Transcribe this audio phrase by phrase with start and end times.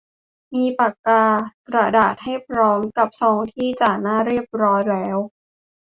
[0.53, 1.25] มีปากกา
[1.67, 5.17] กระดาษ ให้พร้อมกับซองที่จ่าหน้าเรียบร้อยแล้ว